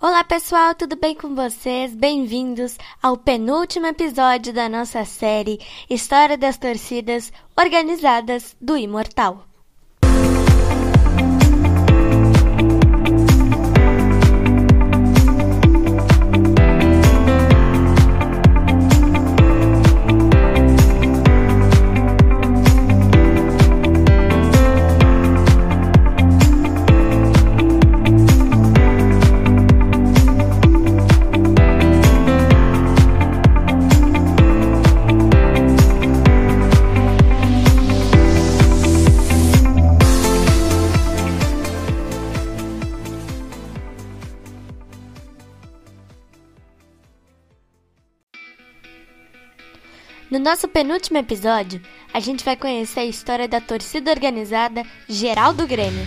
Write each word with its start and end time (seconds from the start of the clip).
Olá 0.00 0.22
pessoal, 0.22 0.76
tudo 0.76 0.94
bem 0.94 1.12
com 1.12 1.34
vocês? 1.34 1.92
Bem-vindos 1.92 2.78
ao 3.02 3.16
penúltimo 3.16 3.88
episódio 3.88 4.52
da 4.52 4.68
nossa 4.68 5.04
série 5.04 5.58
História 5.90 6.38
das 6.38 6.56
Torcidas 6.56 7.32
Organizadas 7.58 8.56
do 8.60 8.76
Imortal. 8.76 9.44
No 50.30 50.38
nosso 50.38 50.68
penúltimo 50.68 51.16
episódio, 51.16 51.80
a 52.12 52.20
gente 52.20 52.44
vai 52.44 52.54
conhecer 52.54 53.00
a 53.00 53.04
história 53.06 53.48
da 53.48 53.62
torcida 53.62 54.10
organizada 54.10 54.84
Geral 55.08 55.54
do 55.54 55.66
Grêmio. 55.66 56.06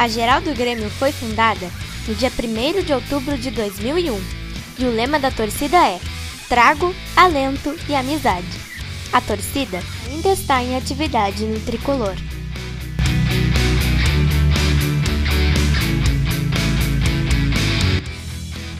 A 0.00 0.08
Geral 0.08 0.40
do 0.40 0.54
Grêmio 0.54 0.88
foi 0.88 1.12
fundada 1.12 1.70
no 2.08 2.14
dia 2.14 2.30
1 2.30 2.82
de 2.84 2.90
outubro 2.90 3.36
de 3.36 3.50
2001 3.50 4.18
e 4.78 4.84
o 4.86 4.90
lema 4.90 5.20
da 5.20 5.30
torcida 5.30 5.76
é 5.76 6.00
Trago, 6.48 6.94
Alento 7.14 7.76
e 7.86 7.94
Amizade. 7.94 8.46
A 9.12 9.20
torcida 9.20 9.78
ainda 10.08 10.30
está 10.30 10.62
em 10.62 10.74
atividade 10.74 11.44
no 11.44 11.60
tricolor. 11.60 12.14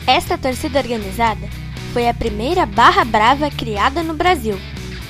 Esta 0.07 0.39
torcida 0.39 0.79
organizada 0.79 1.47
foi 1.93 2.09
a 2.09 2.15
primeira 2.15 2.65
Barra 2.65 3.05
Brava 3.05 3.51
criada 3.51 4.01
no 4.01 4.15
Brasil. 4.15 4.59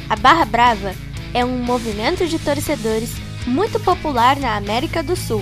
A 0.10 0.18
Barra 0.18 0.44
Brava 0.44 0.94
é 1.34 1.46
um 1.46 1.64
movimento 1.64 2.28
de 2.28 2.38
torcedores 2.38 3.14
muito 3.48 3.80
popular 3.80 4.36
na 4.36 4.58
América 4.58 5.02
do 5.02 5.16
Sul 5.16 5.42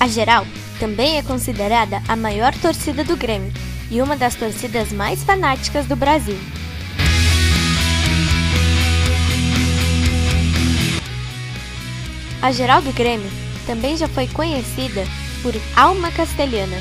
A 0.00 0.08
Geral 0.08 0.46
também 0.78 1.18
é 1.18 1.22
considerada 1.22 2.02
a 2.08 2.16
maior 2.16 2.54
torcida 2.54 3.04
do 3.04 3.18
Grêmio 3.18 3.52
e 3.90 4.00
uma 4.00 4.16
das 4.16 4.34
torcidas 4.34 4.90
mais 4.90 5.22
fanáticas 5.22 5.84
do 5.84 5.94
Brasil. 5.94 6.38
A 12.40 12.50
Geral 12.50 12.80
do 12.80 12.94
Grêmio 12.94 13.30
também 13.66 13.94
já 13.94 14.08
foi 14.08 14.26
conhecida 14.26 15.04
por 15.42 15.52
Alma 15.76 16.10
Castelhana. 16.10 16.78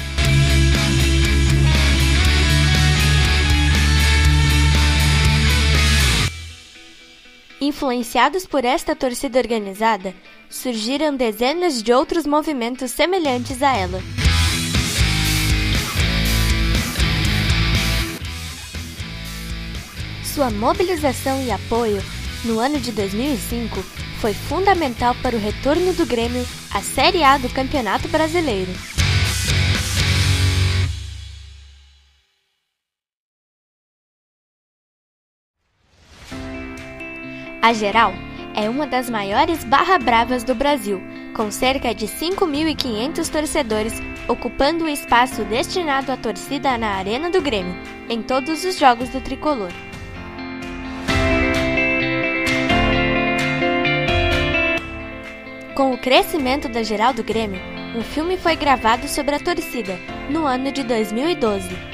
Influenciados 7.60 8.46
por 8.46 8.64
esta 8.64 8.96
torcida 8.96 9.38
organizada, 9.38 10.16
surgiram 10.50 11.16
dezenas 11.16 11.82
de 11.82 11.94
outros 11.94 12.26
movimentos 12.26 12.92
semelhantes 12.92 13.62
a 13.62 13.76
ela. 13.76 14.02
Sua 20.24 20.50
mobilização 20.50 21.42
e 21.44 21.52
apoio 21.52 22.02
no 22.46 22.60
ano 22.60 22.80
de 22.80 22.92
2005 22.92 23.82
foi 24.20 24.34
fundamental 24.34 25.16
para 25.22 25.36
o 25.36 25.40
retorno 25.40 25.94
do 25.94 26.06
Grêmio 26.06 26.46
à 26.74 26.82
Série 26.82 27.24
A 27.24 27.38
do 27.38 27.50
Campeonato 27.50 28.08
Brasileiro. 28.08 28.72
A 37.62 37.74
Geral 37.74 38.14
é 38.60 38.70
uma 38.70 38.86
das 38.86 39.10
maiores 39.10 39.64
barra 39.64 39.98
bravas 39.98 40.44
do 40.44 40.54
Brasil, 40.54 41.02
com 41.34 41.50
cerca 41.50 41.96
de 41.96 42.08
5.500 42.08 43.30
torcedores 43.30 44.02
ocupando 44.28 44.84
o 44.84 44.90
espaço 44.90 45.46
destinado 45.46 46.12
à 46.12 46.18
torcida 46.18 46.78
na 46.78 46.96
Arena 46.96 47.30
do 47.30 47.42
Grêmio, 47.42 47.74
em 48.10 48.22
todos 48.22 48.66
os 48.66 48.78
jogos 48.78 49.08
do 49.10 49.22
tricolor. 49.22 49.72
Com 55.74 55.94
o 55.94 55.98
crescimento 55.98 56.68
da 56.68 56.84
Geral 56.84 57.14
do 57.14 57.24
Grêmio, 57.24 57.62
um 57.96 58.02
filme 58.02 58.36
foi 58.36 58.58
gravado 58.58 59.08
sobre 59.08 59.36
a 59.36 59.40
torcida, 59.40 59.98
no 60.30 60.46
ano 60.46 60.70
de 60.70 60.84
2012. 60.84 61.89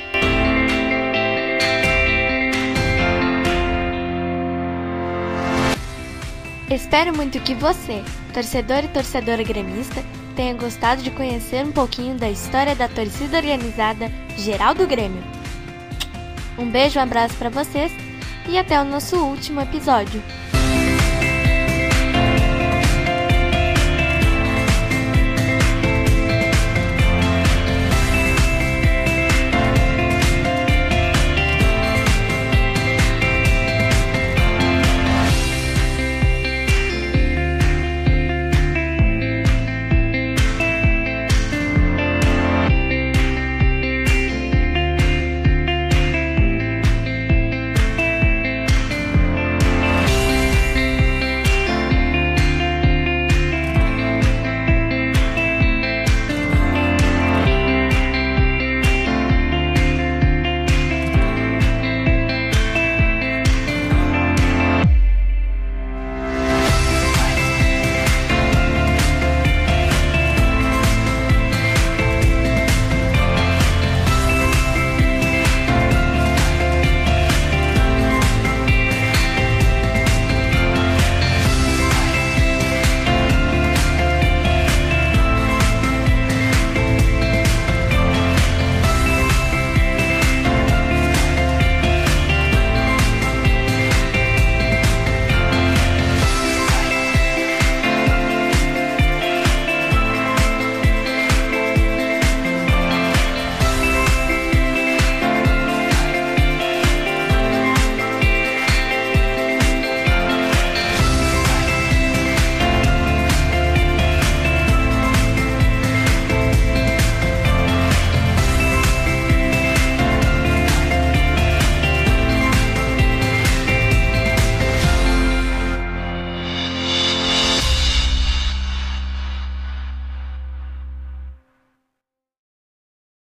Espero 6.69 7.15
muito 7.15 7.39
que 7.39 7.53
você, 7.53 8.03
torcedor 8.33 8.83
e 8.83 8.87
torcedora 8.87 9.43
gremista, 9.43 10.03
tenha 10.35 10.53
gostado 10.55 11.03
de 11.03 11.11
conhecer 11.11 11.63
um 11.63 11.71
pouquinho 11.71 12.15
da 12.15 12.29
história 12.29 12.75
da 12.75 12.87
torcida 12.87 13.37
organizada 13.37 14.11
geral 14.35 14.73
do 14.73 14.87
Grêmio. 14.87 15.23
Um 16.57 16.69
beijo, 16.69 16.97
um 16.97 17.03
abraço 17.03 17.35
para 17.35 17.49
vocês 17.49 17.91
e 18.49 18.57
até 18.57 18.81
o 18.81 18.83
nosso 18.83 19.15
último 19.17 19.61
episódio. 19.61 20.21